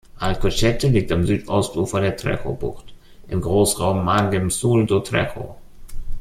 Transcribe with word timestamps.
Alcochete 0.17 0.87
liegt 0.87 1.11
am 1.11 1.27
Südostufer 1.27 2.01
der 2.01 2.17
Tejo-Bucht, 2.17 2.85
im 3.27 3.39
Großraum 3.39 4.03
Margem 4.03 4.49
Sul 4.49 4.87
do 4.87 4.99
Tejo. 5.01 5.57